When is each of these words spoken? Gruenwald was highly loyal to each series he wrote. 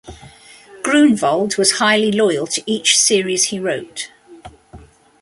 Gruenwald 0.81 1.57
was 1.59 1.73
highly 1.73 2.11
loyal 2.11 2.47
to 2.47 2.63
each 2.65 2.97
series 2.97 3.43
he 3.43 3.59
wrote. 3.59 4.09